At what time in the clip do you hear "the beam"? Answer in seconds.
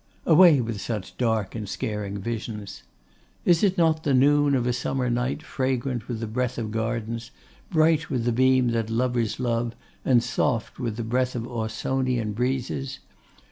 8.25-8.69